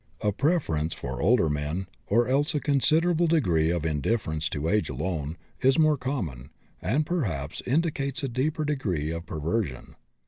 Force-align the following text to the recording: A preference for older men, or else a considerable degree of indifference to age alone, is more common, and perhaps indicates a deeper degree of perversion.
A 0.21 0.31
preference 0.31 0.95
for 0.95 1.21
older 1.21 1.47
men, 1.47 1.85
or 2.07 2.27
else 2.27 2.55
a 2.55 2.59
considerable 2.59 3.27
degree 3.27 3.69
of 3.69 3.85
indifference 3.85 4.49
to 4.49 4.67
age 4.67 4.89
alone, 4.89 5.37
is 5.61 5.77
more 5.77 5.95
common, 5.95 6.49
and 6.81 7.05
perhaps 7.05 7.61
indicates 7.67 8.23
a 8.23 8.27
deeper 8.27 8.65
degree 8.65 9.11
of 9.11 9.27
perversion. 9.27 9.93